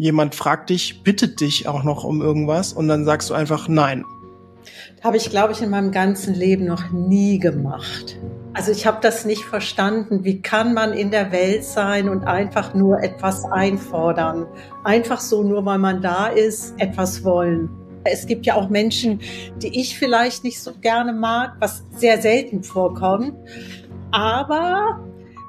[0.00, 4.02] jemand fragt dich, bittet dich auch noch um irgendwas und dann sagst du einfach nein.
[5.04, 8.18] Habe ich, glaube ich, in meinem ganzen Leben noch nie gemacht.
[8.54, 10.24] Also ich habe das nicht verstanden.
[10.24, 14.46] Wie kann man in der Welt sein und einfach nur etwas einfordern?
[14.84, 17.68] Einfach so, nur weil man da ist, etwas wollen.
[18.04, 19.20] Es gibt ja auch Menschen,
[19.62, 23.34] die ich vielleicht nicht so gerne mag, was sehr selten vorkommt.
[24.12, 24.98] Aber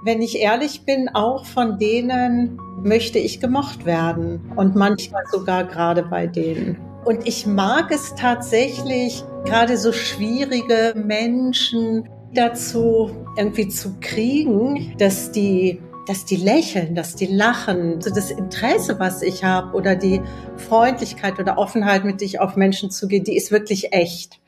[0.03, 6.03] wenn ich ehrlich bin, auch von denen möchte ich gemocht werden und manchmal sogar gerade
[6.03, 6.77] bei denen.
[7.05, 15.81] Und ich mag es tatsächlich, gerade so schwierige Menschen dazu irgendwie zu kriegen, dass die
[16.07, 20.19] dass die lächeln, dass die lachen, so das Interesse, was ich habe oder die
[20.57, 24.40] Freundlichkeit oder Offenheit, mit der ich auf Menschen zugehe, die ist wirklich echt.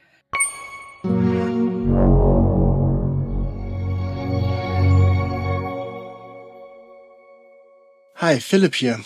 [8.25, 9.01] Hi, Philipp hier.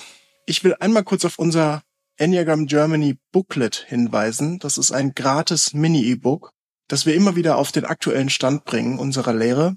[0.46, 1.82] Ich will einmal kurz auf unser
[2.18, 4.60] Enneagram Germany Booklet hinweisen.
[4.60, 6.52] Das ist ein gratis Mini-E-Book,
[6.88, 9.76] das wir immer wieder auf den aktuellen Stand bringen unserer Lehre.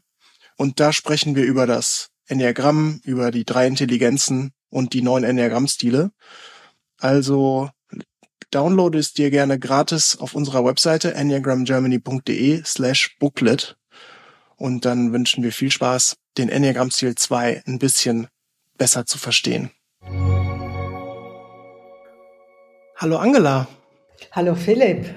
[0.58, 6.10] Und da sprechen wir über das Enneagramm, über die drei Intelligenzen und die neun Enneagramm-Stile.
[6.98, 7.70] Also
[8.50, 13.78] download es dir gerne gratis auf unserer Webseite enneagramgermany.de slash booklet.
[14.56, 18.28] Und dann wünschen wir viel Spaß, den Enneagramm-Stil 2 ein bisschen
[18.80, 19.70] besser zu verstehen.
[22.96, 23.68] Hallo Angela.
[24.32, 25.14] Hallo Philipp.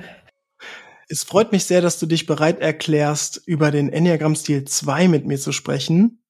[1.08, 5.40] Es freut mich sehr, dass du dich bereit erklärst, über den Enneagramm-Stil 2 mit mir
[5.40, 6.22] zu sprechen.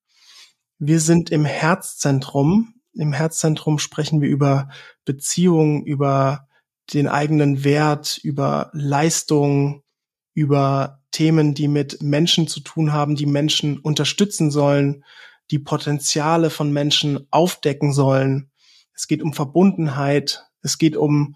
[0.78, 2.76] Wir sind im Herzzentrum.
[2.94, 4.70] Im Herzzentrum sprechen wir über
[5.04, 6.48] Beziehungen, über
[6.94, 9.82] den eigenen Wert, über Leistung,
[10.36, 15.04] über Themen, die mit Menschen zu tun haben, die Menschen unterstützen sollen,
[15.52, 18.52] die Potenziale von Menschen aufdecken sollen.
[18.96, 20.46] Es geht um Verbundenheit.
[20.62, 21.36] Es geht um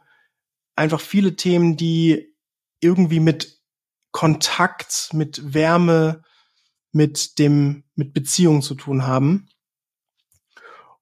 [0.75, 2.33] einfach viele Themen, die
[2.79, 3.59] irgendwie mit
[4.11, 6.23] Kontakt, mit Wärme,
[6.91, 9.49] mit dem, mit Beziehungen zu tun haben.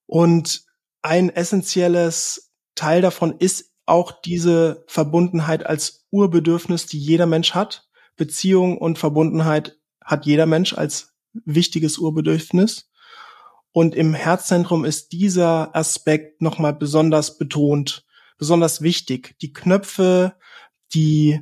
[0.05, 0.65] Und
[1.01, 7.87] ein essentielles Teil davon ist auch diese Verbundenheit als Urbedürfnis, die jeder Mensch hat.
[8.15, 12.89] Beziehung und Verbundenheit hat jeder Mensch als wichtiges Urbedürfnis.
[13.75, 18.05] Und im Herzzentrum ist dieser Aspekt nochmal besonders betont,
[18.37, 19.35] besonders wichtig.
[19.41, 20.37] Die Knöpfe,
[20.93, 21.41] die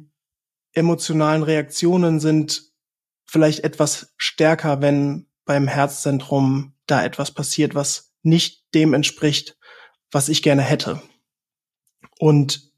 [0.71, 2.71] emotionalen Reaktionen sind
[3.27, 9.55] vielleicht etwas stärker, wenn beim Herzzentrum da etwas passiert, was nicht dem entspricht,
[10.09, 11.03] was ich gerne hätte.
[12.17, 12.71] Und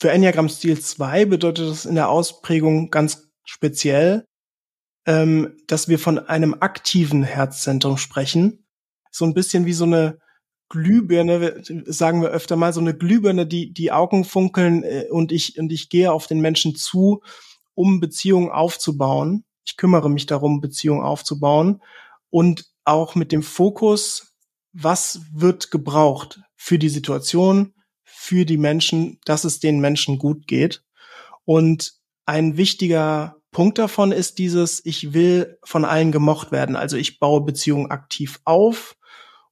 [0.00, 4.24] für Enneagram Stil 2 bedeutet das in der Ausprägung ganz speziell,
[5.06, 8.61] ähm, dass wir von einem aktiven Herzzentrum sprechen,
[9.12, 10.18] so ein bisschen wie so eine
[10.68, 15.58] Glühbirne, sagen wir öfter mal, so eine Glühbirne, die die Augen funkeln äh, und ich
[15.58, 17.20] und ich gehe auf den Menschen zu,
[17.74, 19.44] um Beziehungen aufzubauen.
[19.64, 21.82] Ich kümmere mich darum, Beziehungen aufzubauen
[22.30, 24.32] und auch mit dem Fokus,
[24.72, 30.82] was wird gebraucht für die Situation, für die Menschen, dass es den Menschen gut geht.
[31.44, 31.92] Und
[32.24, 36.76] ein wichtiger Punkt davon ist dieses, ich will von allen gemocht werden.
[36.76, 38.96] Also ich baue Beziehungen aktiv auf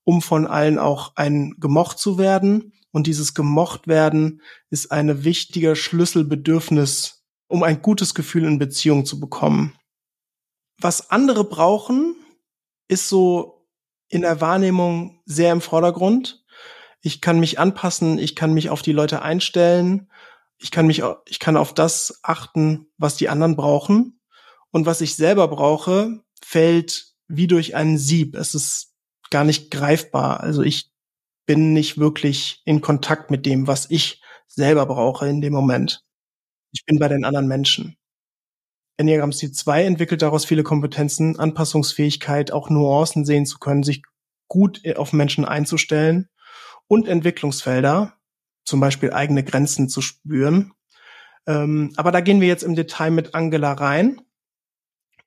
[0.05, 2.73] um von allen auch ein gemocht zu werden.
[2.93, 9.21] Und dieses gemocht werden ist eine wichtige Schlüsselbedürfnis, um ein gutes Gefühl in Beziehung zu
[9.21, 9.77] bekommen.
[10.81, 12.17] Was andere brauchen,
[12.89, 13.67] ist so
[14.09, 16.45] in der Wahrnehmung sehr im Vordergrund.
[17.03, 20.11] Ich kann mich anpassen, ich kann mich auf die Leute einstellen,
[20.59, 24.21] ich kann mich, ich kann auf das achten, was die anderen brauchen.
[24.71, 28.37] Und was ich selber brauche, fällt wie durch einen Sieb.
[28.37, 28.90] Es ist
[29.31, 30.41] gar nicht greifbar.
[30.41, 30.91] Also ich
[31.47, 36.05] bin nicht wirklich in Kontakt mit dem, was ich selber brauche in dem Moment.
[36.73, 37.97] Ich bin bei den anderen Menschen.
[38.97, 44.03] Enneagram Stil 2 entwickelt daraus viele Kompetenzen, Anpassungsfähigkeit, auch Nuancen sehen zu können, sich
[44.49, 46.29] gut auf Menschen einzustellen
[46.87, 48.15] und Entwicklungsfelder,
[48.65, 50.73] zum Beispiel eigene Grenzen zu spüren.
[51.47, 54.21] Ähm, aber da gehen wir jetzt im Detail mit Angela rein.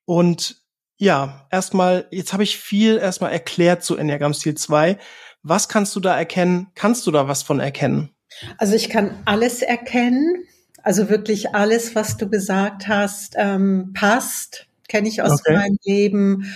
[0.04, 0.63] Und
[0.96, 4.98] ja, erstmal, jetzt habe ich viel erstmal erklärt zu Enneagram Stil 2.
[5.42, 6.68] Was kannst du da erkennen?
[6.74, 8.10] Kannst du da was von erkennen?
[8.58, 10.44] Also ich kann alles erkennen.
[10.82, 14.66] Also wirklich alles, was du gesagt hast, ähm, passt.
[14.88, 15.54] Kenne ich aus okay.
[15.54, 16.54] meinem Leben.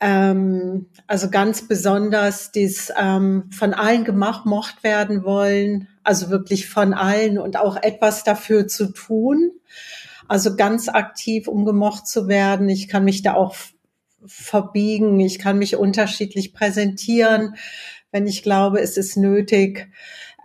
[0.00, 5.88] Ähm, also ganz besonders dies ähm, von allen gemacht, mocht werden wollen.
[6.02, 9.52] Also wirklich von allen und auch etwas dafür zu tun.
[10.32, 12.70] Also ganz aktiv, um gemocht zu werden.
[12.70, 13.54] Ich kann mich da auch
[14.24, 15.20] verbiegen.
[15.20, 17.56] Ich kann mich unterschiedlich präsentieren,
[18.12, 19.90] wenn ich glaube, es ist nötig.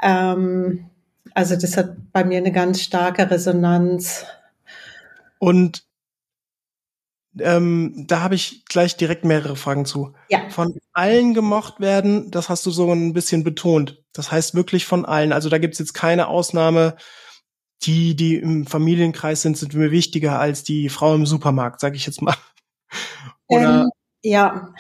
[0.04, 0.90] Ähm,
[1.34, 4.26] also das hat bei mir eine ganz starke Resonanz.
[5.40, 5.86] Und
[7.40, 10.12] ähm, da habe ich gleich direkt mehrere Fragen zu.
[10.28, 10.50] Ja.
[10.50, 14.04] Von allen gemocht werden, das hast du so ein bisschen betont.
[14.12, 15.32] Das heißt wirklich von allen.
[15.32, 16.98] Also da gibt's jetzt keine Ausnahme.
[17.84, 22.06] Die, die im Familienkreis sind, sind mir wichtiger als die Frau im Supermarkt, sage ich
[22.06, 22.36] jetzt mal.
[23.48, 23.90] Oder ähm,
[24.24, 24.74] ja,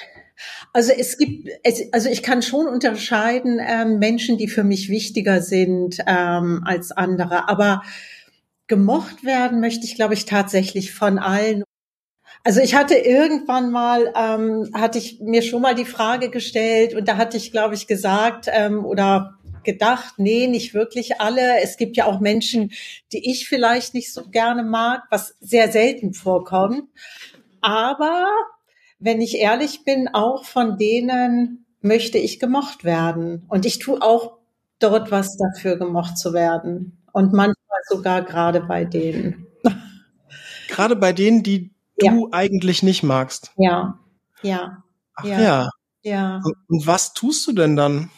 [0.73, 5.41] also es gibt, es, also ich kann schon unterscheiden ähm, Menschen, die für mich wichtiger
[5.41, 7.81] sind ähm, als andere, aber
[8.67, 11.63] gemocht werden möchte ich, glaube ich, tatsächlich von allen.
[12.44, 17.07] Also ich hatte irgendwann mal, ähm, hatte ich mir schon mal die Frage gestellt und
[17.07, 21.62] da hatte ich, glaube ich, gesagt ähm, oder gedacht, nee, nicht wirklich alle.
[21.62, 22.71] Es gibt ja auch Menschen,
[23.12, 26.83] die ich vielleicht nicht so gerne mag, was sehr selten vorkommt.
[27.62, 28.27] Aber
[29.00, 33.45] wenn ich ehrlich bin, auch von denen möchte ich gemocht werden.
[33.48, 34.38] Und ich tue auch
[34.80, 36.98] dort was dafür, gemocht zu werden.
[37.12, 39.48] Und manchmal sogar gerade bei denen.
[40.68, 42.12] Gerade bei denen, die ja.
[42.12, 43.51] du eigentlich nicht magst.
[43.57, 43.98] Ja,
[44.44, 44.83] ja.
[45.15, 45.42] Ach ja.
[45.42, 45.69] ja.
[46.04, 46.42] ja.
[46.68, 48.12] Und was tust du denn dann?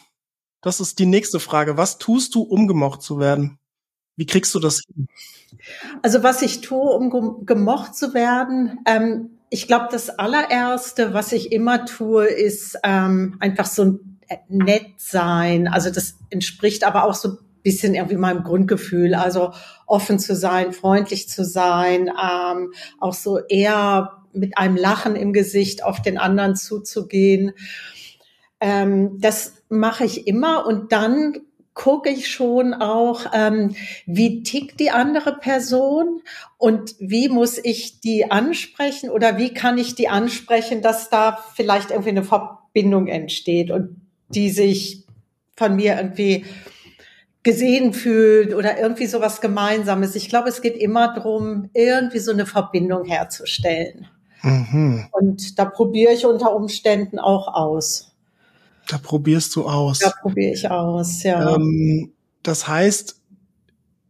[0.60, 1.76] Das ist die nächste Frage.
[1.76, 3.58] Was tust du, um gemocht zu werden?
[4.16, 5.06] Wie kriegst du das hin?
[6.02, 11.50] Also was ich tue, um gemocht zu werden, ähm, ich glaube, das allererste, was ich
[11.50, 14.10] immer tue, ist ähm, einfach so ein
[14.48, 15.66] nett sein.
[15.66, 19.14] Also das entspricht aber auch so ein bisschen irgendwie meinem Grundgefühl.
[19.14, 19.52] Also
[19.86, 25.82] offen zu sein, freundlich zu sein, ähm, auch so eher mit einem Lachen im Gesicht
[25.82, 27.52] auf den anderen zuzugehen.
[28.60, 31.38] Ähm, das mache ich immer und dann
[31.74, 33.74] gucke ich schon auch, ähm,
[34.04, 36.20] wie tickt die andere Person
[36.58, 41.90] und wie muss ich die ansprechen oder wie kann ich die ansprechen, dass da vielleicht
[41.90, 45.06] irgendwie eine Verbindung entsteht und die sich
[45.56, 46.44] von mir irgendwie
[47.42, 50.14] gesehen fühlt oder irgendwie sowas Gemeinsames.
[50.14, 54.06] Ich glaube, es geht immer darum, irgendwie so eine Verbindung herzustellen.
[54.42, 55.06] Mhm.
[55.12, 58.09] Und da probiere ich unter Umständen auch aus.
[58.90, 60.00] Da probierst du aus.
[60.00, 61.54] Da probiere ich aus, ja.
[61.54, 63.20] Ähm, das heißt,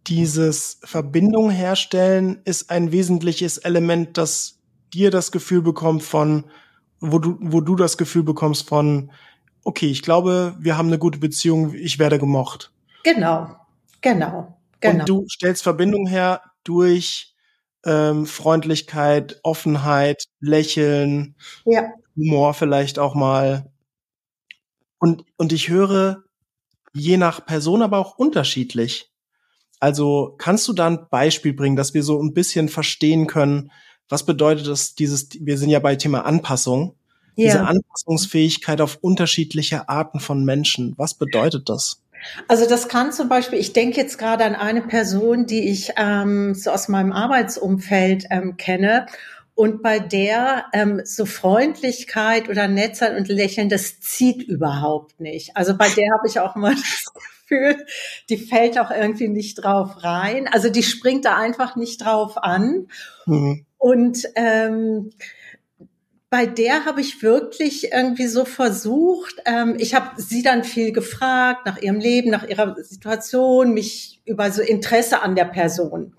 [0.06, 4.59] dieses Verbindung herstellen ist ein wesentliches Element, das
[4.94, 6.44] dir das Gefühl bekommt von,
[6.99, 9.12] wo du, wo du das Gefühl bekommst von,
[9.65, 12.73] okay, ich glaube, wir haben eine gute Beziehung, ich werde gemocht.
[13.05, 13.56] Genau,
[14.00, 15.00] genau, genau.
[15.00, 17.35] Und du stellst Verbindung her durch
[17.85, 21.35] ähm, Freundlichkeit, Offenheit, Lächeln,
[21.67, 21.91] ja.
[22.17, 23.71] Humor vielleicht auch mal.
[25.00, 26.23] Und, und ich höre
[26.93, 29.11] je nach Person aber auch unterschiedlich.
[29.81, 33.73] Also kannst du da ein Beispiel bringen, dass wir so ein bisschen verstehen können,
[34.08, 36.97] was bedeutet das, dieses, wir sind ja bei Thema Anpassung,
[37.37, 37.47] ja.
[37.47, 40.94] diese Anpassungsfähigkeit auf unterschiedliche Arten von Menschen.
[40.99, 42.03] Was bedeutet das?
[42.49, 46.55] Also das kann zum Beispiel, ich denke jetzt gerade an eine Person, die ich ähm,
[46.55, 49.06] so aus meinem Arbeitsumfeld ähm, kenne
[49.61, 55.55] und bei der ähm, so Freundlichkeit oder Netzheit und Lächeln, das zieht überhaupt nicht.
[55.55, 57.87] Also bei der habe ich auch mal das Gefühl,
[58.31, 60.49] die fällt auch irgendwie nicht drauf rein.
[60.51, 62.87] Also die springt da einfach nicht drauf an.
[63.27, 63.67] Mhm.
[63.77, 65.11] Und ähm,
[66.31, 71.67] bei der habe ich wirklich irgendwie so versucht, ähm, ich habe sie dann viel gefragt
[71.67, 76.15] nach ihrem Leben, nach ihrer Situation, mich über so Interesse an der Person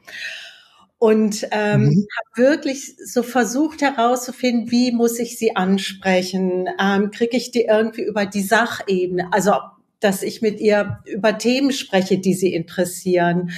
[1.01, 2.08] und ähm, mhm.
[2.15, 8.03] habe wirklich so versucht herauszufinden, wie muss ich sie ansprechen, ähm, kriege ich die irgendwie
[8.03, 9.53] über die Sachebene, also
[10.00, 13.50] dass ich mit ihr über Themen spreche, die sie interessieren,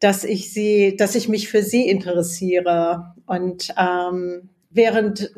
[0.00, 3.14] dass ich sie, dass ich mich für sie interessiere.
[3.26, 5.30] Und ähm, während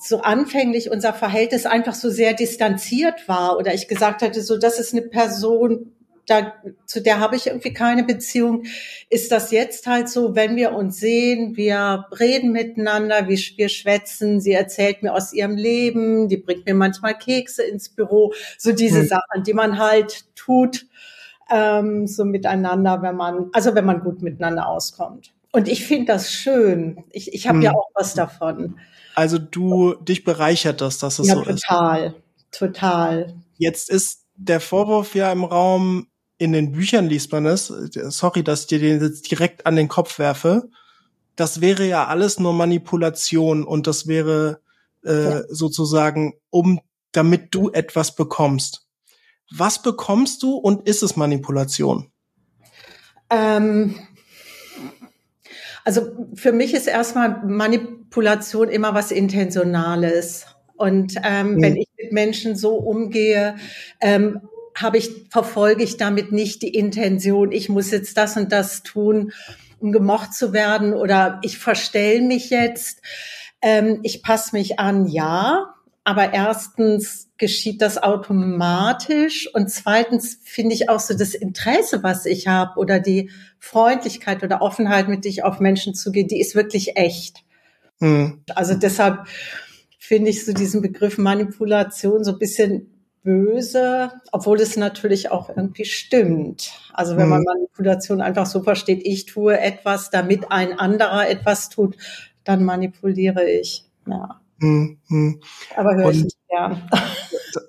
[0.00, 4.78] so anfänglich unser Verhältnis einfach so sehr distanziert war oder ich gesagt hatte, so das
[4.78, 5.92] ist eine Person,
[6.26, 6.54] da,
[6.86, 8.64] zu der habe ich irgendwie keine Beziehung,
[9.10, 14.40] ist das jetzt halt so, wenn wir uns sehen, wir reden miteinander, wir, wir schwätzen,
[14.40, 19.02] sie erzählt mir aus ihrem Leben, die bringt mir manchmal Kekse ins Büro, so diese
[19.02, 19.06] mhm.
[19.08, 20.86] Sachen, die man halt tut,
[21.50, 25.32] ähm, so miteinander, wenn man, also wenn man gut miteinander auskommt.
[25.52, 27.04] Und ich finde das schön.
[27.10, 27.64] Ich, ich habe mhm.
[27.64, 28.78] ja auch was davon.
[29.14, 31.54] Also du, dich bereichert das, dass es ja, so total,
[32.06, 32.14] ist.
[32.50, 33.34] Total, total.
[33.56, 38.62] Jetzt ist der Vorwurf ja im Raum, in den Büchern liest man es, sorry, dass
[38.62, 40.68] ich dir den jetzt direkt an den Kopf werfe,
[41.36, 44.60] das wäre ja alles nur Manipulation und das wäre
[45.04, 45.42] äh, ja.
[45.48, 46.80] sozusagen, um
[47.12, 48.86] damit du etwas bekommst.
[49.50, 52.10] Was bekommst du und ist es Manipulation?
[53.30, 53.94] Ähm,
[55.84, 60.46] also für mich ist erstmal Manipulation immer was Intentionales.
[60.76, 61.62] Und ähm, mhm.
[61.62, 63.56] wenn ich mit Menschen so umgehe,
[64.00, 64.40] ähm,
[64.74, 69.32] habe ich, verfolge ich damit nicht die Intention, ich muss jetzt das und das tun,
[69.78, 73.00] um gemocht zu werden oder ich verstell mich jetzt,
[73.62, 75.70] ähm, ich passe mich an, ja.
[76.06, 82.46] Aber erstens geschieht das automatisch und zweitens finde ich auch so das Interesse, was ich
[82.46, 86.96] habe oder die Freundlichkeit oder Offenheit, mit der ich auf Menschen zugehe, die ist wirklich
[86.96, 87.42] echt.
[88.00, 88.42] Mhm.
[88.54, 89.26] Also deshalb
[89.98, 92.93] finde ich so diesen Begriff Manipulation so ein bisschen
[93.24, 96.70] böse, obwohl es natürlich auch irgendwie stimmt.
[96.92, 97.46] Also wenn man mhm.
[97.46, 101.96] Manipulation einfach so versteht, ich tue etwas, damit ein anderer etwas tut,
[102.44, 103.84] dann manipuliere ich.
[104.06, 104.40] Ja.
[104.58, 105.40] Mhm.
[105.74, 106.88] Aber höre ich nicht gern.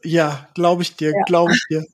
[0.04, 1.24] Ja, glaube ich dir, ja.
[1.28, 1.86] glaube ich dir.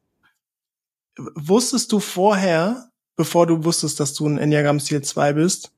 [1.36, 5.74] Wusstest du vorher, bevor du wusstest, dass du ein Enneagramm-Stil 2 bist,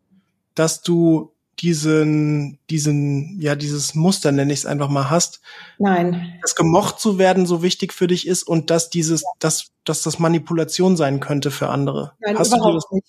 [0.54, 5.42] dass du diesen, diesen, ja, dieses Muster, nenne ich es einfach mal, hast.
[5.78, 6.34] Nein.
[6.42, 9.30] Dass gemocht zu werden so wichtig für dich ist und dass dieses, ja.
[9.40, 12.14] dass, dass das Manipulation sein könnte für andere.
[12.20, 13.08] Nein, hast überhaupt nicht.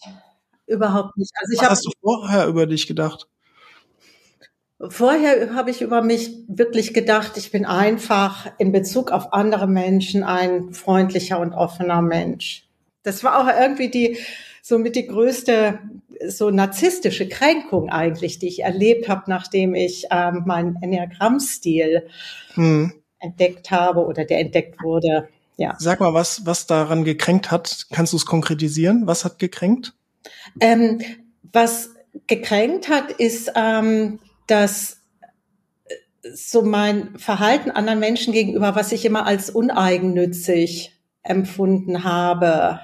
[0.67, 1.33] Überhaupt nicht.
[1.41, 3.29] Also ich Was hab, hast du vorher über dich gedacht?
[4.81, 10.25] Vorher habe ich über mich wirklich gedacht, ich bin einfach in Bezug auf andere Menschen
[10.25, 12.69] ein freundlicher und offener Mensch.
[13.03, 14.19] Das war auch irgendwie die
[14.65, 15.79] somit die größte
[16.27, 22.09] so narzisstische Kränkung eigentlich, die ich erlebt habe, nachdem ich ähm, meinen Enneagramm-Stil
[22.55, 22.93] hm.
[23.19, 25.29] entdeckt habe oder der entdeckt wurde.
[25.59, 25.77] Ja.
[25.79, 27.89] Sag mal, was, was daran gekränkt hat?
[27.93, 29.07] Kannst du es konkretisieren?
[29.07, 29.93] Was hat gekränkt?
[30.61, 31.03] Ähm,
[31.53, 31.91] was
[32.27, 35.03] gekränkt hat, ist, ähm, dass
[35.89, 42.81] äh, so mein Verhalten anderen Menschen gegenüber, was ich immer als uneigennützig empfunden habe.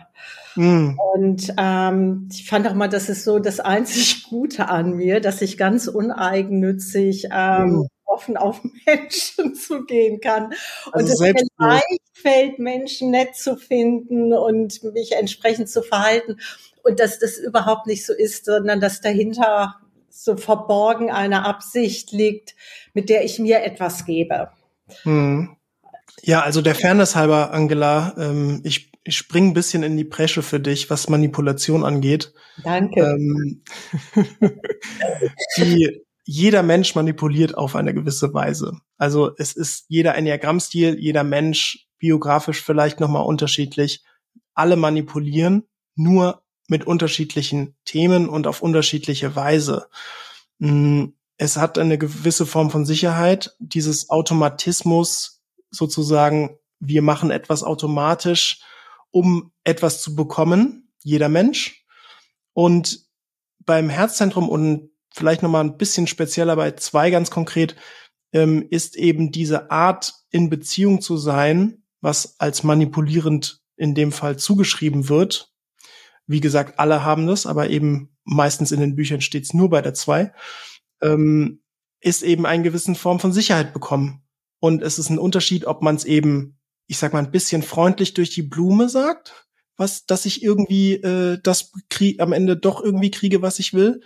[0.56, 0.98] Mm.
[1.14, 5.42] Und ähm, ich fand auch mal, das ist so das einzig Gute an mir, dass
[5.42, 7.86] ich ganz uneigennützig ähm, mm.
[8.04, 10.52] offen auf Menschen zugehen kann.
[10.86, 16.38] Und also es mir leicht fällt, Menschen nett zu finden und mich entsprechend zu verhalten.
[16.82, 19.76] Und dass das überhaupt nicht so ist, sondern dass dahinter
[20.08, 22.54] so verborgen eine Absicht liegt,
[22.94, 24.50] mit der ich mir etwas gebe.
[25.02, 25.56] Hm.
[26.22, 30.42] Ja, also der Fairness halber, Angela, ähm, ich, ich spring ein bisschen in die Presche
[30.42, 32.32] für dich, was Manipulation angeht.
[32.62, 33.00] Danke.
[33.00, 33.62] Ähm,
[35.56, 38.78] die, jeder Mensch manipuliert auf eine gewisse Weise.
[38.98, 44.04] Also es ist jeder Enneagrammstil, jeder Mensch biografisch vielleicht nochmal unterschiedlich.
[44.54, 45.64] Alle manipulieren,
[45.94, 49.88] nur mit unterschiedlichen Themen und auf unterschiedliche Weise.
[50.58, 58.60] Mm, es hat eine gewisse Form von Sicherheit, dieses Automatismus sozusagen, wir machen etwas automatisch,
[59.10, 61.84] um etwas zu bekommen, jeder Mensch.
[62.52, 63.06] Und
[63.60, 67.76] beim Herzzentrum und vielleicht nochmal ein bisschen spezieller bei zwei ganz konkret,
[68.32, 74.38] ähm, ist eben diese Art in Beziehung zu sein, was als manipulierend in dem Fall
[74.38, 75.50] zugeschrieben wird,
[76.30, 79.82] wie gesagt, alle haben das, aber eben meistens in den Büchern steht es nur bei
[79.82, 80.32] der zwei,
[81.02, 81.60] ähm,
[82.00, 84.22] ist eben eine gewisse Form von Sicherheit bekommen.
[84.60, 86.59] Und es ist ein Unterschied, ob man es eben,
[86.90, 91.38] ich sag mal, ein bisschen freundlich durch die Blume sagt, was, dass ich irgendwie äh,
[91.40, 94.00] das krieg, am Ende doch irgendwie kriege, was ich will.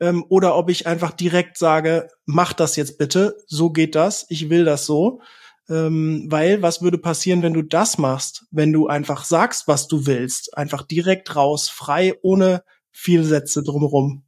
[0.00, 4.50] Ähm, oder ob ich einfach direkt sage, mach das jetzt bitte, so geht das, ich
[4.50, 5.20] will das so.
[5.68, 10.04] Ähm, weil was würde passieren, wenn du das machst, wenn du einfach sagst, was du
[10.06, 14.24] willst, einfach direkt raus, frei, ohne viel Sätze drumherum?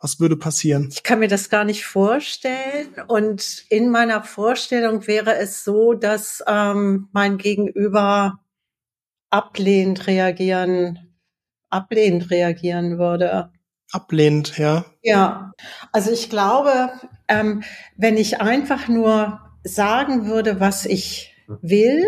[0.00, 0.88] Was würde passieren?
[0.92, 2.94] Ich kann mir das gar nicht vorstellen.
[3.08, 8.38] Und in meiner Vorstellung wäre es so, dass ähm, mein Gegenüber
[9.30, 11.16] ablehnend reagieren,
[11.68, 13.50] ablehnend reagieren würde.
[13.90, 14.84] Ablehnend, ja.
[15.02, 15.52] Ja,
[15.92, 16.90] also ich glaube,
[17.26, 17.64] ähm,
[17.96, 22.04] wenn ich einfach nur sagen würde, was ich will,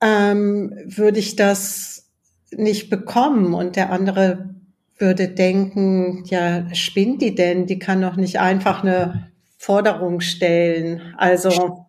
[0.00, 2.10] ähm, würde ich das
[2.50, 4.57] nicht bekommen und der andere
[4.98, 7.66] würde denken, ja, spinnt die denn?
[7.66, 11.14] Die kann doch nicht einfach eine Forderung stellen.
[11.16, 11.86] Also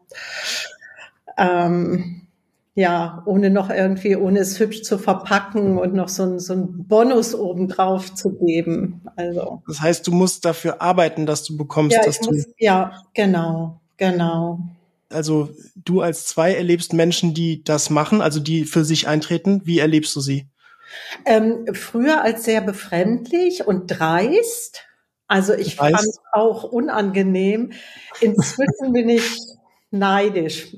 [1.38, 2.22] ähm,
[2.76, 6.88] ja, ohne noch irgendwie, ohne es hübsch zu verpacken und noch so ein, so ein
[6.88, 9.02] Bonus obendrauf zu geben.
[9.16, 9.62] Also.
[9.68, 12.32] Das heißt, du musst dafür arbeiten, dass du bekommst, ja, dass du.
[12.32, 13.82] Muss, ja, genau.
[13.98, 14.60] Genau.
[15.10, 19.62] Also du als zwei erlebst Menschen, die das machen, also die für sich eintreten.
[19.66, 20.48] Wie erlebst du sie?
[21.26, 24.86] Ähm, früher als sehr befremdlich und dreist.
[25.28, 27.72] Also ich fand auch unangenehm.
[28.20, 29.38] Inzwischen bin ich
[29.92, 30.76] neidisch.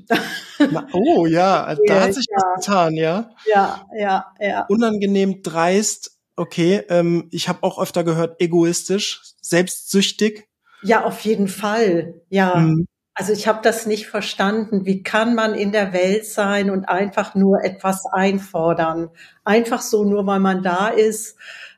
[0.58, 2.36] Na, oh ja, da hat sich ja.
[2.36, 3.30] was getan, ja.
[3.50, 4.66] Ja, ja, ja.
[4.68, 6.18] Unangenehm, dreist.
[6.36, 10.48] Okay, ähm, ich habe auch öfter gehört, egoistisch, selbstsüchtig.
[10.82, 12.14] Ja, auf jeden Fall.
[12.28, 12.56] Ja.
[12.56, 12.86] Mhm.
[13.14, 14.86] Also ich habe das nicht verstanden.
[14.86, 19.10] Wie kann man in der Welt sein und einfach nur etwas einfordern?
[19.44, 21.36] Einfach so, nur weil man da ist,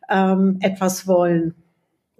[0.08, 1.54] ähm, etwas wollen.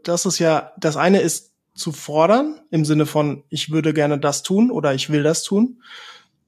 [0.03, 4.43] Das ist ja, das eine ist zu fordern, im Sinne von, ich würde gerne das
[4.43, 5.83] tun oder ich will das tun.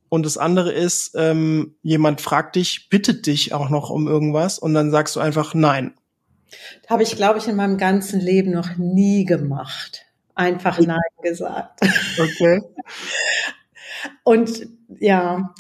[0.08, 4.74] Und das andere ist, ähm, jemand fragt dich, bittet dich auch noch um irgendwas und
[4.74, 5.94] dann sagst du einfach nein.
[6.88, 10.05] Habe ich, glaube ich, in meinem ganzen Leben noch nie gemacht
[10.36, 11.80] einfach Nein gesagt.
[12.18, 12.62] Okay.
[14.22, 14.68] Und
[15.00, 15.52] ja.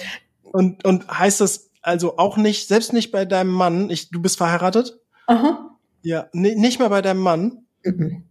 [0.42, 4.38] Und, und heißt das also auch nicht, selbst nicht bei deinem Mann, ich, du bist
[4.38, 4.98] verheiratet?
[5.26, 5.76] Aha.
[6.02, 7.64] Ja, nicht mal bei deinem Mann?
[7.84, 8.24] Mhm.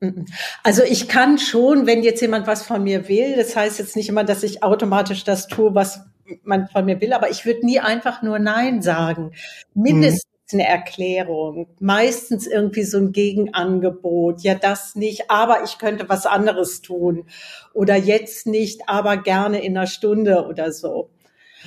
[0.00, 0.26] Mhm.
[0.62, 4.08] Also ich kann schon, wenn jetzt jemand was von mir will, das heißt jetzt nicht
[4.08, 6.00] immer, dass ich automatisch das tue, was
[6.42, 9.32] man von mir will, aber ich würde nie einfach nur Nein sagen.
[9.74, 16.26] Mindestens eine Erklärung, meistens irgendwie so ein Gegenangebot, ja das nicht, aber ich könnte was
[16.26, 17.26] anderes tun
[17.74, 21.10] oder jetzt nicht, aber gerne in einer Stunde oder so.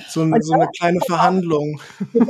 [0.08, 1.80] So, ein, so eine kleine Verhandlung.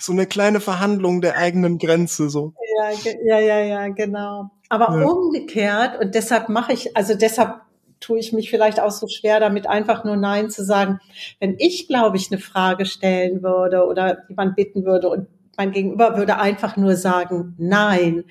[0.00, 2.54] so eine kleine Verhandlung der eigenen Grenze so.
[2.78, 4.50] Ja, ja, ja, ja, genau.
[4.68, 5.06] Aber ja.
[5.06, 7.60] umgekehrt und deshalb mache ich, also deshalb
[8.02, 11.00] tue ich mich vielleicht auch so schwer damit, einfach nur Nein zu sagen.
[11.40, 16.16] Wenn ich, glaube ich, eine Frage stellen würde oder jemand bitten würde und mein Gegenüber
[16.16, 18.24] würde einfach nur sagen, nein,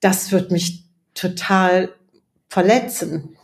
[0.00, 1.90] das wird mich total
[2.48, 3.36] verletzen.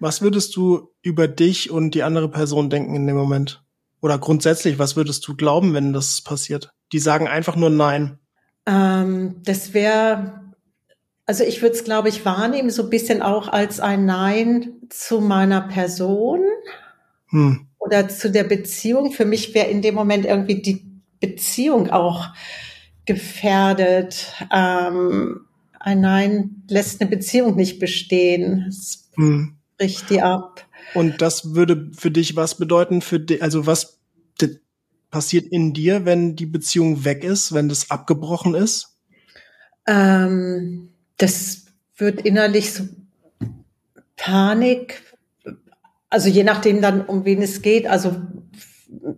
[0.00, 3.62] Was würdest du über dich und die andere Person denken in dem Moment?
[4.00, 6.70] Oder grundsätzlich, was würdest du glauben, wenn das passiert?
[6.92, 8.18] Die sagen einfach nur Nein.
[8.66, 10.40] Ähm, das wäre,
[11.26, 15.20] also ich würde es, glaube ich, wahrnehmen, so ein bisschen auch als ein Nein zu
[15.20, 16.40] meiner Person
[17.28, 17.66] hm.
[17.78, 19.10] oder zu der Beziehung.
[19.10, 20.87] Für mich wäre in dem Moment irgendwie die
[21.20, 22.28] Beziehung auch
[23.04, 24.32] gefährdet.
[24.52, 25.40] Ähm,
[25.80, 28.66] ein Nein lässt eine Beziehung nicht bestehen.
[28.68, 29.56] Es hm.
[29.76, 30.66] bricht die ab.
[30.94, 33.02] Und das würde für dich was bedeuten?
[33.02, 33.98] Für die, also was
[35.10, 38.96] passiert in dir, wenn die Beziehung weg ist, wenn das abgebrochen ist?
[39.86, 41.66] Ähm, das
[41.96, 42.84] wird innerlich so
[44.16, 45.02] Panik,
[46.10, 48.16] also je nachdem dann, um wen es geht, also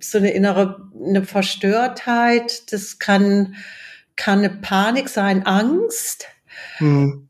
[0.01, 3.57] so eine innere eine Verstörtheit, das kann,
[4.17, 6.27] kann eine Panik sein, Angst.
[6.79, 7.29] Hm.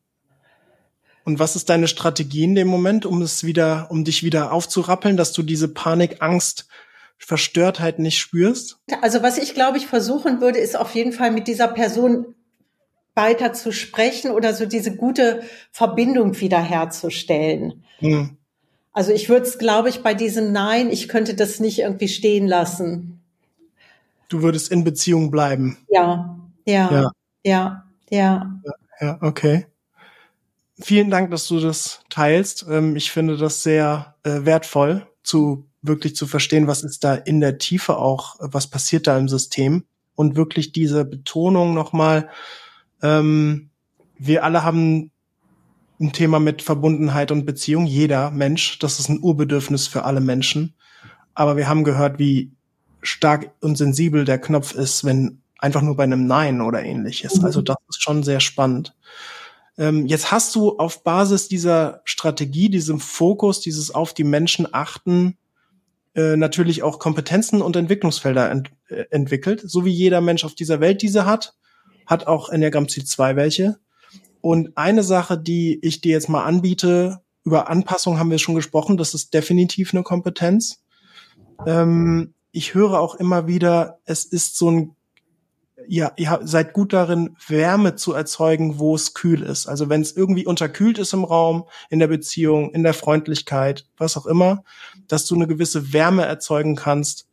[1.25, 5.17] Und was ist deine Strategie in dem Moment, um es wieder, um dich wieder aufzurappeln,
[5.17, 6.67] dass du diese Panik, Angst,
[7.19, 8.79] Verstörtheit nicht spürst?
[9.03, 12.35] Also was ich glaube ich versuchen würde, ist auf jeden Fall mit dieser Person
[13.15, 17.85] weiter zu sprechen oder so diese gute Verbindung wiederherzustellen.
[17.99, 18.39] Hm.
[18.93, 22.49] Also ich würde es, glaube ich, bei diesem Nein, ich könnte das nicht irgendwie stehen
[22.49, 23.10] lassen.
[24.31, 25.77] Du würdest in Beziehung bleiben.
[25.91, 27.13] Ja, ja, ja,
[27.45, 28.61] ja, ja.
[29.01, 29.67] Ja, okay.
[30.79, 32.65] Vielen Dank, dass du das teilst.
[32.71, 37.41] Ähm, ich finde das sehr äh, wertvoll, zu wirklich zu verstehen, was ist da in
[37.41, 42.29] der Tiefe auch, was passiert da im System und wirklich diese Betonung nochmal.
[43.03, 43.71] Ähm,
[44.17, 45.11] wir alle haben
[45.99, 47.87] ein Thema mit Verbundenheit und Beziehung.
[47.87, 50.75] Jeder Mensch, das ist ein Urbedürfnis für alle Menschen.
[51.35, 52.53] Aber wir haben gehört, wie
[53.03, 57.39] stark und sensibel der Knopf ist, wenn einfach nur bei einem Nein oder ähnliches.
[57.39, 57.45] Mhm.
[57.45, 58.95] Also das ist schon sehr spannend.
[59.79, 65.37] Ähm, jetzt hast du auf Basis dieser Strategie, diesem Fokus, dieses auf die Menschen achten,
[66.15, 69.63] äh, natürlich auch Kompetenzen und Entwicklungsfelder ent äh, entwickelt.
[69.65, 71.55] So wie jeder Mensch auf dieser Welt diese hat,
[72.07, 73.79] hat auch Enneagramm C2 welche.
[74.41, 78.97] Und eine Sache, die ich dir jetzt mal anbiete, über Anpassung haben wir schon gesprochen,
[78.97, 80.83] das ist definitiv eine Kompetenz.
[81.67, 84.97] Ähm, ich höre auch immer wieder, es ist so ein,
[85.87, 89.67] ja, ihr seid gut darin, Wärme zu erzeugen, wo es kühl ist.
[89.67, 94.17] Also wenn es irgendwie unterkühlt ist im Raum, in der Beziehung, in der Freundlichkeit, was
[94.17, 94.63] auch immer,
[95.09, 97.29] dass du eine gewisse Wärme erzeugen kannst.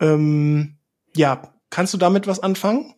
[0.00, 0.76] Ähm,
[1.14, 2.94] ja, kannst du damit was anfangen?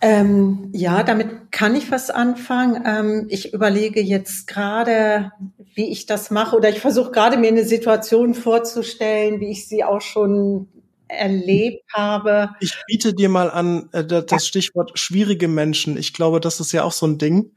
[0.00, 2.82] Ähm, ja, damit kann ich was anfangen.
[2.86, 5.32] Ähm, ich überlege jetzt gerade,
[5.74, 9.84] wie ich das mache, oder ich versuche gerade mir eine Situation vorzustellen, wie ich sie
[9.84, 10.68] auch schon
[11.08, 12.50] erlebt habe.
[12.60, 14.38] Ich biete dir mal an, äh, das ja.
[14.38, 15.96] Stichwort schwierige Menschen.
[15.96, 17.52] Ich glaube, das ist ja auch so ein Ding,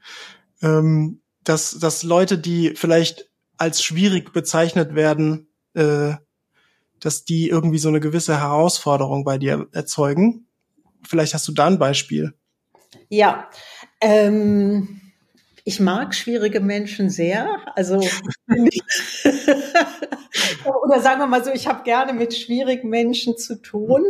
[0.61, 6.13] ähm, dass, dass Leute, die vielleicht als schwierig bezeichnet werden, äh,
[6.99, 10.47] dass die irgendwie so eine gewisse Herausforderung bei dir erzeugen.
[11.07, 12.33] Vielleicht hast du da ein Beispiel.
[13.09, 13.49] Ja,
[14.01, 15.01] ähm,
[15.69, 17.59] ich mag schwierige Menschen sehr.
[17.75, 17.97] Also
[20.83, 24.03] oder sagen wir mal so, ich habe gerne mit schwierigen Menschen zu tun.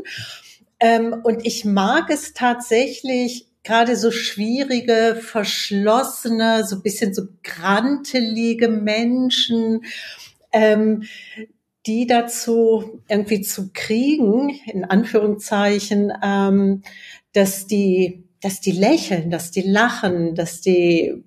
[0.79, 9.81] Ähm, und ich mag es tatsächlich, gerade so schwierige, verschlossene, so bisschen so grantelige Menschen,
[10.53, 11.03] ähm,
[11.85, 16.83] die dazu irgendwie zu kriegen, in Anführungszeichen, ähm,
[17.33, 21.25] dass die, dass die lächeln, dass die lachen, dass die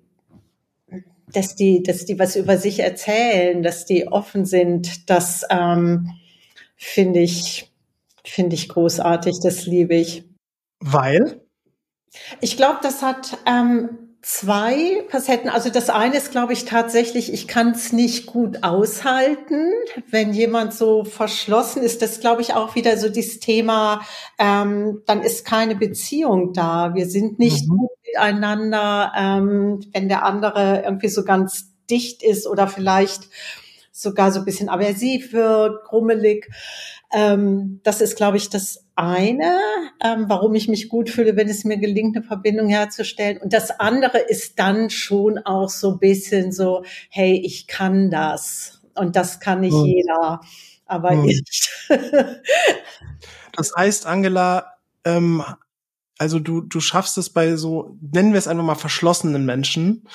[1.33, 6.11] dass die, dass die was über sich erzählen, dass die offen sind, das ähm,
[6.75, 7.71] finde ich,
[8.23, 10.23] finde ich großartig, das liebe ich.
[10.79, 11.41] Weil?
[12.41, 15.49] Ich glaube, das hat ähm, zwei Facetten.
[15.49, 19.71] Also das eine ist, glaube ich, tatsächlich, ich kann es nicht gut aushalten,
[20.09, 22.01] wenn jemand so verschlossen ist.
[22.01, 24.01] Das glaube ich auch wieder so dieses Thema,
[24.39, 26.95] ähm, dann ist keine Beziehung da.
[26.95, 27.77] Wir sind nicht mhm.
[27.77, 33.29] gut miteinander, ähm, wenn der andere irgendwie so ganz dicht ist oder vielleicht
[33.91, 36.49] sogar so ein bisschen aversiv wird, grummelig.
[37.11, 39.57] Ähm, das ist, glaube ich, das eine,
[40.03, 43.37] ähm, warum ich mich gut fühle, wenn es mir gelingt, eine Verbindung herzustellen.
[43.39, 48.81] Und das andere ist dann schon auch so ein bisschen so, hey, ich kann das.
[48.95, 49.85] Und das kann nicht hm.
[49.85, 50.41] jeder,
[50.85, 51.25] aber hm.
[51.25, 51.69] ich.
[53.53, 55.43] das heißt, Angela, ähm,
[56.19, 60.07] also du, du schaffst es bei so, nennen wir es einfach mal verschlossenen Menschen,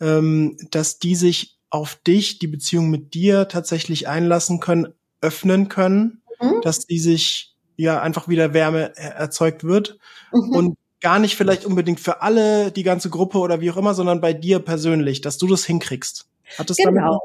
[0.00, 6.22] ähm, dass die sich auf dich, die Beziehung mit dir tatsächlich einlassen können, öffnen können
[6.42, 6.60] mhm.
[6.62, 9.98] dass die sich ja einfach wieder Wärme erzeugt wird
[10.32, 10.50] mhm.
[10.54, 14.20] und gar nicht vielleicht unbedingt für alle, die ganze Gruppe oder wie auch immer, sondern
[14.20, 16.26] bei dir persönlich, dass du das hinkriegst.
[16.58, 17.20] Hat das genau,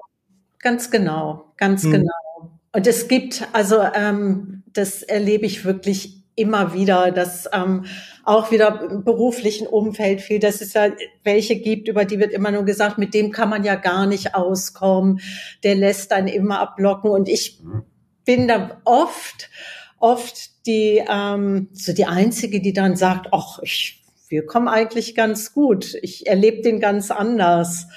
[0.60, 1.92] ganz genau, ganz mhm.
[1.92, 2.12] genau.
[2.74, 7.86] Und es gibt, also ähm, das erlebe ich wirklich immer wieder, dass ähm,
[8.24, 10.92] auch wieder im beruflichen Umfeld viel, dass es ja
[11.24, 14.36] welche gibt, über die wird immer nur gesagt, mit dem kann man ja gar nicht
[14.36, 15.20] auskommen,
[15.64, 17.84] der lässt dann immer abblocken und ich mhm
[18.28, 19.50] bin da oft,
[20.00, 25.54] oft die, ähm, so die Einzige, die dann sagt, ach, ich, wir kommen eigentlich ganz
[25.54, 25.96] gut.
[26.02, 27.88] Ich erlebe den ganz anders.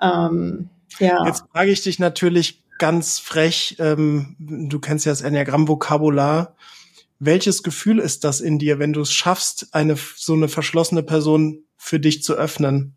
[0.00, 1.24] Ähm, ja.
[1.26, 6.56] Jetzt frage ich dich natürlich ganz frech, ähm, du kennst ja das Enneagramm-Vokabular.
[7.18, 11.64] Welches Gefühl ist das in dir, wenn du es schaffst, eine so eine verschlossene Person
[11.76, 12.96] für dich zu öffnen?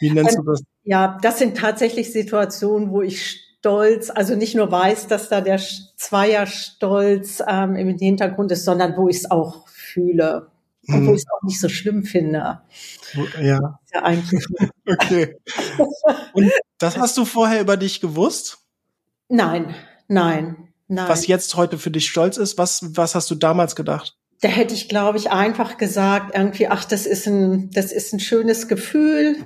[0.00, 0.62] Wie nennst du das?
[0.84, 5.60] Ja, das sind tatsächlich Situationen, wo ich Stolz, also nicht nur weiß, dass da der
[5.96, 10.48] Zweierstolz ähm, im Hintergrund ist, sondern wo ich es auch fühle
[10.88, 11.06] und mhm.
[11.06, 12.60] wo ich es auch nicht so schlimm finde.
[13.40, 13.78] Ja.
[13.94, 14.44] ja eigentlich.
[14.84, 15.36] okay.
[16.32, 18.58] Und das hast du vorher über dich gewusst?
[19.28, 19.76] Nein,
[20.08, 21.08] nein, nein.
[21.08, 24.16] Was jetzt heute für dich stolz ist, was, was hast du damals gedacht?
[24.40, 28.18] Da hätte ich, glaube ich, einfach gesagt, irgendwie, ach, das ist ein, das ist ein
[28.18, 29.36] schönes Gefühl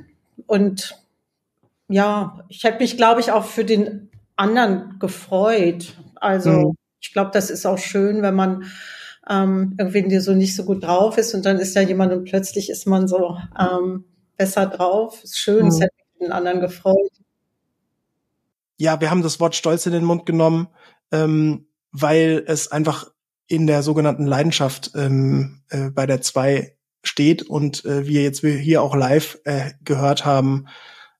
[0.46, 1.05] und
[1.88, 5.96] ja, ich hätte mich, glaube ich, auch für den anderen gefreut.
[6.16, 6.76] Also mhm.
[7.00, 8.64] ich glaube, das ist auch schön, wenn man
[9.28, 12.70] ähm, irgendwie so nicht so gut drauf ist und dann ist ja jemand und plötzlich
[12.70, 14.04] ist man so ähm,
[14.36, 15.22] besser drauf.
[15.24, 15.68] Ist schön, mhm.
[15.68, 17.10] es hätte mich den anderen gefreut.
[18.78, 20.68] Ja, wir haben das Wort Stolz in den Mund genommen,
[21.10, 23.10] ähm, weil es einfach
[23.46, 28.82] in der sogenannten Leidenschaft ähm, äh, bei der zwei steht und äh, wir jetzt hier
[28.82, 30.66] auch live äh, gehört haben,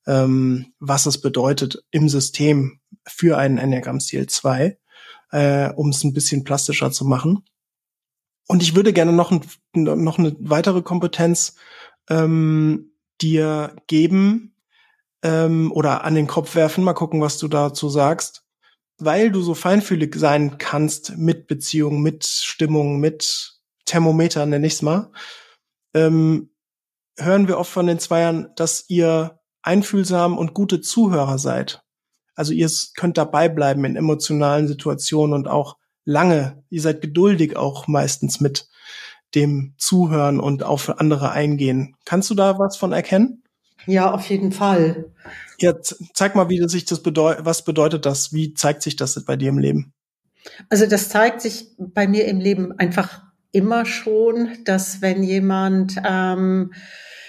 [0.07, 4.79] ähm, was es bedeutet im System für einen Enneagramm-Stil 2,
[5.33, 7.45] äh, um es ein bisschen plastischer zu machen.
[8.49, 9.43] Und ich würde gerne noch, ein,
[9.75, 11.57] noch eine weitere Kompetenz
[12.09, 14.55] ähm, dir geben
[15.23, 16.85] ähm, oder an den Kopf werfen.
[16.85, 18.45] Mal gucken, was du dazu sagst.
[18.99, 25.11] Weil du so feinfühlig sein kannst mit Beziehungen, mit Stimmung, mit Thermometer, nenne ich's mal,
[25.95, 26.51] ähm,
[27.19, 31.83] hören wir oft von den Zweiern, dass ihr einfühlsam und gute Zuhörer seid.
[32.35, 36.63] Also ihr könnt dabei bleiben in emotionalen Situationen und auch lange.
[36.71, 38.69] Ihr seid geduldig auch meistens mit
[39.35, 41.97] dem Zuhören und auf andere eingehen.
[42.05, 43.43] Kannst du da was von erkennen?
[43.87, 45.13] Ja, auf jeden Fall.
[45.59, 48.33] Ja, zeig mal, wie sich das bedeutet, was bedeutet das?
[48.33, 49.93] Wie zeigt sich das bei dir im Leben?
[50.69, 56.73] Also das zeigt sich bei mir im Leben einfach immer schon, dass wenn jemand ähm,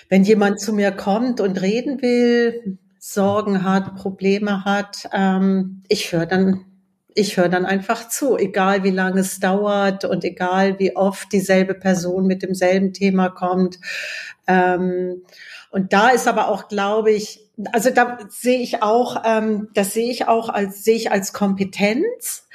[0.09, 6.25] wenn jemand zu mir kommt und reden will, Sorgen hat, Probleme hat, ähm, ich höre
[6.25, 6.65] dann,
[7.13, 11.73] ich höre dann einfach zu, egal wie lange es dauert und egal wie oft dieselbe
[11.73, 13.79] Person mit demselben Thema kommt.
[14.47, 15.23] Ähm,
[15.69, 17.41] und da ist aber auch, glaube ich,
[17.71, 22.47] also da sehe ich auch, ähm, das sehe ich auch als sehe ich als Kompetenz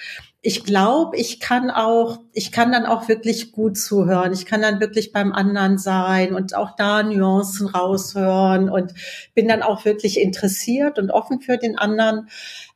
[0.45, 4.33] ich glaube, ich kann auch, ich kann dann auch wirklich gut zuhören.
[4.33, 8.93] Ich kann dann wirklich beim anderen sein und auch da Nuancen raushören und
[9.35, 12.29] bin dann auch wirklich interessiert und offen für den anderen.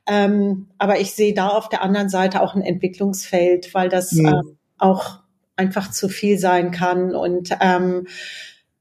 [0.07, 4.39] Ähm, aber ich sehe da auf der anderen Seite auch ein Entwicklungsfeld, weil das ja.
[4.39, 4.43] äh,
[4.77, 5.19] auch
[5.57, 8.07] einfach zu viel sein kann und ähm,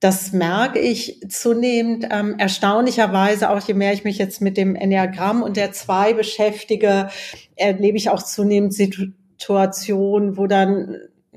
[0.00, 5.42] das merke ich zunehmend ähm, erstaunlicherweise, auch je mehr ich mich jetzt mit dem Enneagramm
[5.42, 7.08] und der Zwei beschäftige,
[7.56, 10.96] erlebe ich auch zunehmend Situationen, wo dann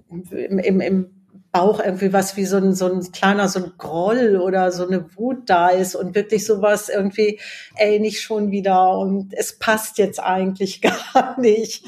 [0.10, 1.10] im, im, im
[1.52, 5.16] Bauch irgendwie was wie so ein, so ein kleiner, so ein Groll oder so eine
[5.16, 7.40] Wut da ist und wirklich sowas irgendwie,
[7.76, 10.82] ey, nicht schon wieder und es passt jetzt eigentlich
[11.14, 11.86] gar nicht.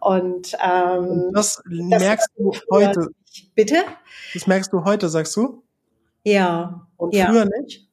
[0.00, 3.08] Und, ähm, das merkst das du heute.
[3.54, 3.76] Bitte?
[4.34, 5.62] Das merkst du heute, sagst du?
[6.24, 6.86] Ja.
[6.96, 7.26] Und ja.
[7.26, 7.90] früher nicht?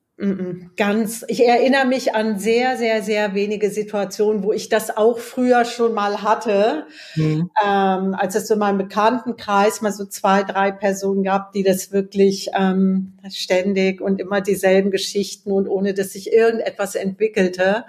[0.77, 1.23] Ganz.
[1.27, 5.93] Ich erinnere mich an sehr, sehr, sehr wenige Situationen, wo ich das auch früher schon
[5.93, 7.51] mal hatte, mhm.
[7.63, 11.91] ähm, als es so in meinem Bekanntenkreis mal so zwei, drei Personen gab, die das
[11.91, 17.85] wirklich ähm, ständig und immer dieselben Geschichten und ohne dass sich irgendetwas entwickelte.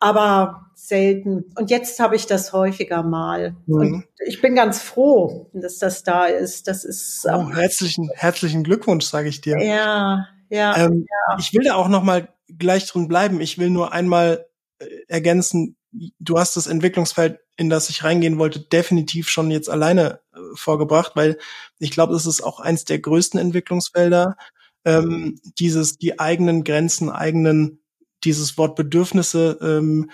[0.00, 1.44] Aber selten.
[1.56, 3.56] Und jetzt habe ich das häufiger mal.
[3.66, 3.74] Mhm.
[3.74, 6.68] Und ich bin ganz froh, dass das da ist.
[6.68, 7.26] Das ist.
[7.30, 9.58] Oh, herzlichen, herzlichen Glückwunsch, sage ich dir.
[9.62, 11.36] Ja, ja, ähm, ja.
[11.38, 13.40] Ich will da auch noch mal gleich drin bleiben.
[13.40, 14.46] Ich will nur einmal
[14.78, 15.76] äh, ergänzen,
[16.18, 21.12] du hast das Entwicklungsfeld, in das ich reingehen wollte, definitiv schon jetzt alleine äh, vorgebracht,
[21.14, 21.38] weil
[21.78, 24.36] ich glaube, das ist auch eins der größten Entwicklungsfelder,
[24.84, 27.80] ähm, dieses, die eigenen Grenzen, eigenen,
[28.24, 30.10] dieses Wort Bedürfnisse, ähm,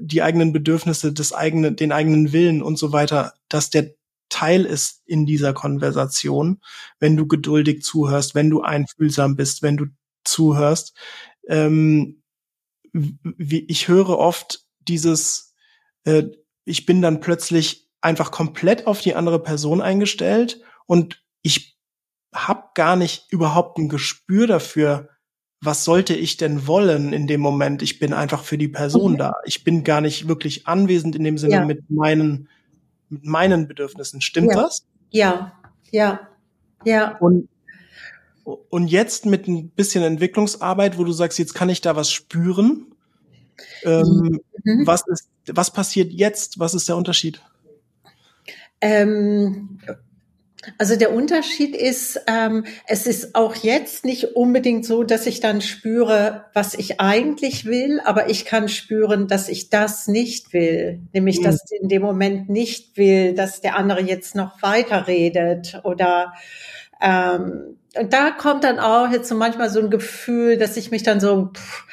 [0.00, 3.94] die eigenen Bedürfnisse, des eigenen, den eigenen Willen und so weiter, dass der
[4.28, 6.60] Teil ist in dieser Konversation,
[7.00, 9.86] wenn du geduldig zuhörst, wenn du einfühlsam bist, wenn du
[10.24, 10.94] zuhörst.
[11.48, 12.22] Ähm,
[12.92, 15.54] wie, ich höre oft dieses,
[16.04, 16.24] äh,
[16.64, 21.78] ich bin dann plötzlich einfach komplett auf die andere Person eingestellt und ich
[22.34, 25.08] habe gar nicht überhaupt ein Gespür dafür,
[25.60, 27.82] was sollte ich denn wollen in dem Moment?
[27.82, 29.18] Ich bin einfach für die Person mhm.
[29.18, 29.34] da.
[29.44, 31.64] Ich bin gar nicht wirklich anwesend in dem Sinne ja.
[31.64, 32.48] mit meinen
[33.10, 34.20] mit meinen Bedürfnissen.
[34.20, 34.62] Stimmt ja.
[34.62, 34.86] das?
[35.10, 35.52] Ja,
[35.90, 36.28] ja,
[36.84, 37.16] ja.
[37.18, 37.48] Und,
[38.44, 42.86] und jetzt mit ein bisschen Entwicklungsarbeit, wo du sagst, jetzt kann ich da was spüren.
[43.82, 44.86] Ähm, mhm.
[44.86, 46.58] Was ist, was passiert jetzt?
[46.58, 47.42] Was ist der Unterschied?
[48.80, 49.80] Ähm,
[50.76, 55.60] also der Unterschied ist, ähm, es ist auch jetzt nicht unbedingt so, dass ich dann
[55.60, 61.38] spüre, was ich eigentlich will, aber ich kann spüren, dass ich das nicht will, nämlich
[61.38, 61.44] mhm.
[61.44, 66.34] dass ich in dem Moment nicht will, dass der andere jetzt noch weiter redet oder
[67.00, 71.02] ähm, und da kommt dann auch jetzt so manchmal so ein Gefühl, dass ich mich
[71.02, 71.84] dann so pff,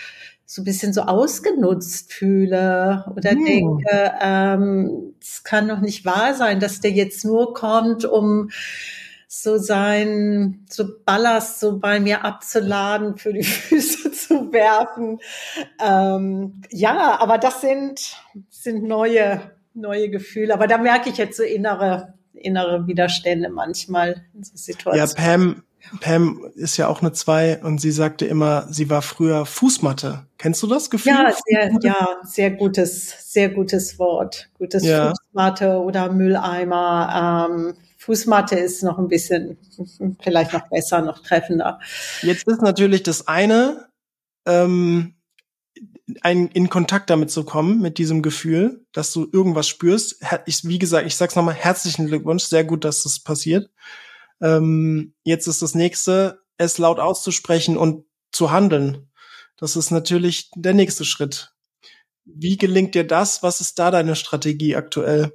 [0.46, 3.46] so ein bisschen so ausgenutzt fühle oder hm.
[3.46, 8.50] denke, ähm, es kann doch nicht wahr sein, dass der jetzt nur kommt, um
[9.28, 15.20] so sein, so Ballast so bei mir abzuladen, für die Füße zu werfen.
[15.84, 18.16] Ähm, ja, aber das sind,
[18.50, 19.42] sind neue,
[19.74, 20.54] neue Gefühle.
[20.54, 25.08] Aber da merke ich jetzt so innere, innere Widerstände manchmal in so Situationen.
[25.08, 25.64] Ja, Pam,
[26.00, 30.26] Pam ist ja auch eine Zwei und sie sagte immer, sie war früher Fußmatte.
[30.38, 31.14] Kennst du das Gefühl?
[31.14, 34.50] Ja, sehr, ja, sehr gutes, sehr gutes Wort.
[34.58, 35.10] Gutes ja.
[35.10, 37.48] Fußmatte oder Mülleimer.
[37.50, 39.58] Ähm, Fußmatte ist noch ein bisschen,
[40.22, 41.80] vielleicht noch besser, noch treffender.
[42.22, 43.88] Jetzt ist natürlich das eine,
[44.46, 45.16] ähm,
[46.22, 50.22] ein, in Kontakt damit zu kommen, mit diesem Gefühl, dass du irgendwas spürst.
[50.46, 53.70] Ich, wie gesagt, ich sag's nochmal, herzlichen Glückwunsch, sehr gut, dass das passiert.
[54.42, 59.10] Ähm, jetzt ist das nächste, es laut auszusprechen und zu handeln.
[59.58, 61.54] Das ist natürlich der nächste Schritt.
[62.26, 63.44] Wie gelingt dir das?
[63.44, 65.32] Was ist da deine Strategie aktuell?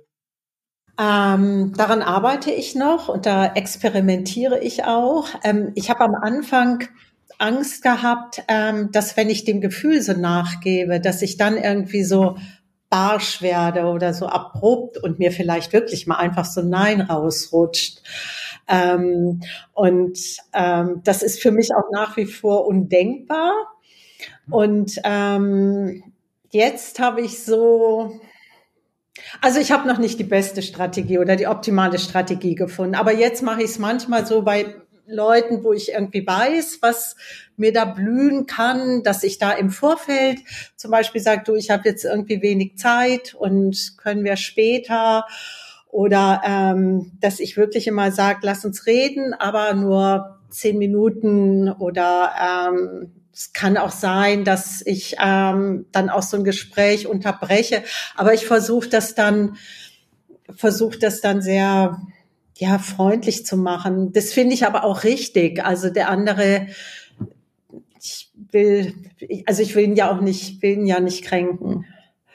[0.98, 5.28] Ähm, daran arbeite ich noch und da experimentiere ich auch.
[5.44, 6.88] Ähm, ich habe am Anfang
[7.38, 12.36] Angst gehabt, ähm, dass wenn ich dem Gefühl so nachgebe, dass ich dann irgendwie so
[12.90, 18.02] barsch werde oder so abrupt und mir vielleicht wirklich mal einfach so Nein rausrutscht.
[18.68, 19.40] Ähm,
[19.72, 20.18] und
[20.52, 23.52] ähm, das ist für mich auch nach wie vor undenkbar.
[24.50, 26.02] Und ähm,
[26.50, 28.20] jetzt habe ich so,
[29.40, 33.42] also ich habe noch nicht die beste Strategie oder die optimale Strategie gefunden, aber jetzt
[33.42, 34.74] mache ich es manchmal so bei
[35.12, 37.16] Leuten, wo ich irgendwie weiß, was
[37.56, 40.40] mir da blühen kann, dass ich da im Vorfeld
[40.76, 45.26] zum Beispiel sage, du, ich habe jetzt irgendwie wenig Zeit und können wir später?
[45.88, 52.32] Oder ähm, dass ich wirklich immer sage, lass uns reden, aber nur zehn Minuten oder
[52.70, 57.82] ähm, es kann auch sein, dass ich ähm, dann auch so ein Gespräch unterbreche,
[58.16, 59.56] aber ich versuche das dann
[60.56, 62.00] versuche das dann sehr
[62.60, 64.12] ja freundlich zu machen.
[64.12, 65.64] Das finde ich aber auch richtig.
[65.64, 66.66] Also der andere
[67.98, 68.94] ich will
[69.46, 71.86] also ich will ihn ja auch nicht will ihn ja nicht kränken.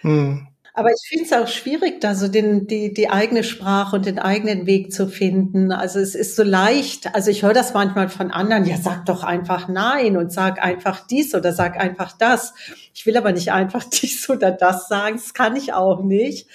[0.02, 0.48] Hm.
[0.78, 4.20] Aber ich finde es auch schwierig, da so den, die, die eigene Sprache und den
[4.20, 5.72] eigenen Weg zu finden.
[5.72, 7.16] Also es ist so leicht.
[7.16, 8.66] Also ich höre das manchmal von anderen.
[8.66, 12.54] Ja, sag doch einfach nein und sag einfach dies oder sag einfach das.
[12.94, 15.16] Ich will aber nicht einfach dies oder das sagen.
[15.16, 16.50] Das kann ich auch nicht.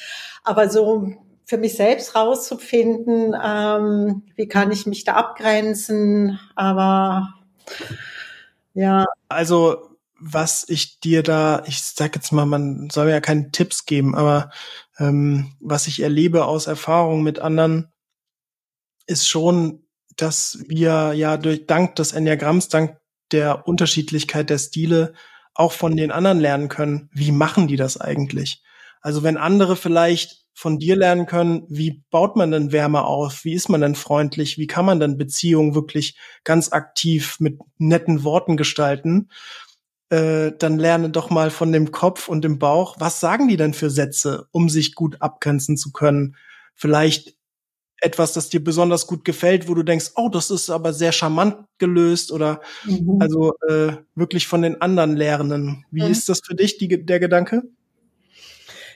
[0.45, 1.15] Aber so
[1.51, 6.39] für mich selbst rauszufinden, ähm, wie kann ich mich da abgrenzen.
[6.55, 7.35] Aber
[8.73, 9.05] ja.
[9.29, 14.15] Also was ich dir da, ich sag jetzt mal, man soll ja keine Tipps geben,
[14.15, 14.53] aber
[15.01, 17.91] ähm, was ich erlebe aus Erfahrung mit anderen,
[19.07, 19.83] ist schon,
[20.17, 22.97] dass wir ja durch dank des Enneagramms, dank
[23.33, 25.15] der Unterschiedlichkeit der Stile
[25.55, 27.11] auch von den anderen lernen können.
[27.13, 28.63] Wie machen die das eigentlich?
[29.01, 33.45] Also wenn andere vielleicht von dir lernen können, wie baut man denn Wärme auf?
[33.45, 34.59] Wie ist man denn freundlich?
[34.59, 39.31] Wie kann man denn Beziehungen wirklich ganz aktiv mit netten Worten gestalten?
[40.11, 43.75] Äh, dann lerne doch mal von dem Kopf und dem Bauch, was sagen die denn
[43.75, 46.37] für Sätze, um sich gut abgrenzen zu können?
[46.75, 47.37] Vielleicht
[48.01, 51.57] etwas, das dir besonders gut gefällt, wo du denkst, oh, das ist aber sehr charmant
[51.79, 53.19] gelöst oder mhm.
[53.21, 55.85] also äh, wirklich von den anderen lernen.
[55.91, 56.11] Wie mhm.
[56.11, 57.63] ist das für dich, die, der Gedanke?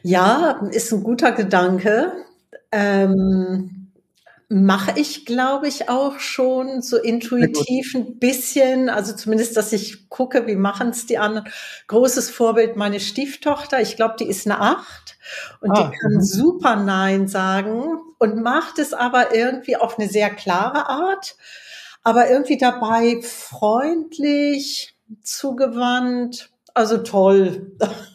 [0.06, 2.12] Ja, ist ein guter Gedanke.
[2.70, 3.84] Ähm
[4.48, 10.46] mache ich, glaube ich, auch schon so intuitiv ein bisschen, also zumindest, dass ich gucke,
[10.46, 11.48] wie machen es die anderen.
[11.86, 15.16] Großes Vorbild meine Stieftochter, ich glaube, die ist eine Acht
[15.60, 16.22] und ah, die kann mhm.
[16.22, 21.36] super Nein sagen und macht es aber irgendwie auf eine sehr klare Art,
[22.02, 27.72] aber irgendwie dabei freundlich, zugewandt, also toll.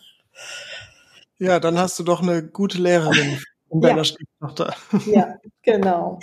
[1.40, 4.04] Ja, dann hast du doch eine gute Lehrerin und deiner ja.
[4.04, 4.76] Stieftochter.
[5.06, 6.20] Ja, genau.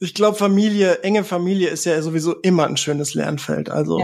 [0.00, 3.70] Ich glaube, Familie, enge Familie ist ja sowieso immer ein schönes Lernfeld.
[3.70, 4.00] Also.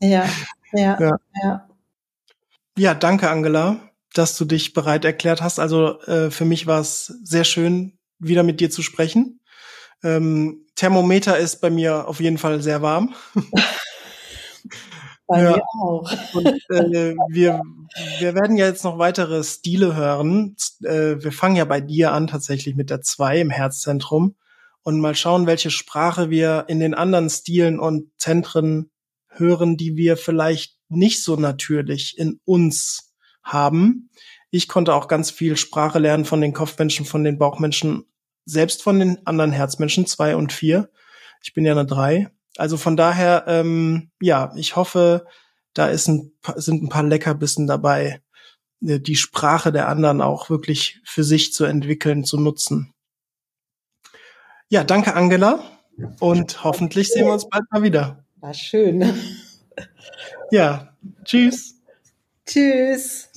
[0.00, 0.26] Ja,
[0.72, 1.18] ja, ja.
[1.42, 1.68] Ja,
[2.76, 3.80] ja danke, Angela,
[4.14, 5.58] dass du dich bereit erklärt hast.
[5.58, 9.40] Also äh, für mich war es sehr schön, wieder mit dir zu sprechen.
[10.04, 13.14] Ähm, Thermometer ist bei mir auf jeden Fall sehr warm.
[15.32, 15.50] Bei ja.
[15.52, 16.12] mir auch.
[16.34, 17.62] Und äh, wir,
[18.18, 20.56] wir werden ja jetzt noch weitere Stile hören.
[20.84, 24.36] Äh, wir fangen ja bei dir an, tatsächlich mit der 2 im Herzzentrum.
[24.82, 28.90] Und mal schauen, welche Sprache wir in den anderen Stilen und Zentren
[29.28, 34.10] hören, die wir vielleicht nicht so natürlich in uns haben.
[34.50, 38.04] Ich konnte auch ganz viel Sprache lernen von den Kopfmenschen, von den Bauchmenschen,
[38.44, 40.90] selbst von den anderen Herzmenschen, zwei und vier.
[41.42, 42.30] Ich bin ja eine drei.
[42.56, 45.26] Also von daher, ähm, ja, ich hoffe,
[45.74, 48.22] da ist ein, sind ein paar Leckerbissen dabei,
[48.86, 52.92] äh, die Sprache der anderen auch wirklich für sich zu entwickeln, zu nutzen.
[54.68, 55.62] Ja, danke Angela
[56.20, 58.24] und hoffentlich sehen wir uns bald mal wieder.
[58.36, 59.14] War schön.
[60.50, 61.80] Ja, tschüss.
[62.46, 63.30] Tschüss.